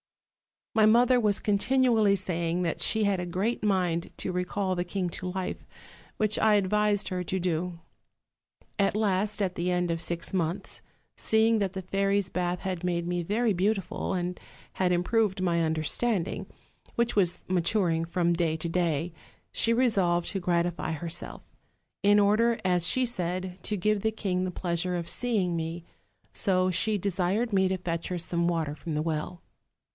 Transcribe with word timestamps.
"My 0.73 0.85
mother 0.85 1.19
was 1.19 1.41
continually 1.41 2.15
saying 2.15 2.63
that 2.63 2.79
she 2.81 3.03
had 3.03 3.19
a 3.19 3.25
great 3.25 3.61
mind 3.61 4.09
to 4.17 4.31
recall 4.31 4.73
the 4.73 4.85
king 4.85 5.09
to 5.09 5.27
life, 5.29 5.63
which 6.15 6.39
I 6.39 6.55
advised 6.55 7.09
her 7.09 7.25
to 7.25 7.39
do. 7.39 7.81
At 8.79 8.95
last, 8.95 9.41
at 9.41 9.53
the 9.55 9.69
end 9.69 9.91
of 9.91 10.01
six 10.01 10.33
months, 10.33 10.81
seeing 11.17 11.59
that 11.59 11.73
the 11.73 11.81
fairies' 11.83 12.29
bath 12.29 12.61
had 12.61 12.85
made 12.85 13.05
me 13.05 13.21
very 13.21 13.51
beautiful, 13.53 14.13
and 14.13 14.39
had 14.75 14.93
im 14.93 15.03
proved 15.03 15.41
my 15.41 15.61
understanding, 15.61 16.47
which 16.95 17.17
was 17.17 17.43
maturing 17.49 18.05
from 18.05 18.31
day 18.33 18.55
to 18.55 18.69
day, 18.69 19.13
she 19.51 19.73
resolved 19.73 20.29
to 20.29 20.39
gratify 20.39 20.93
herself; 20.93 21.43
in 22.01 22.17
order, 22.17 22.57
as 22.63 22.87
she 22.87 23.05
said, 23.05 23.59
to 23.63 23.77
give 23.77 24.01
the 24.01 24.11
king 24.11 24.45
the 24.45 24.51
pleasure 24.51 24.95
of 24.95 25.09
seeing 25.09 25.55
me: 25.55 25.83
so 26.33 26.71
she 26.71 26.97
desired 26.97 27.51
me 27.51 27.67
to 27.67 27.77
fetch 27.77 28.07
her 28.07 28.17
some 28.17 28.47
water 28.47 28.73
from 28.73 28.95
the 28.95 29.03
well. 29.03 29.43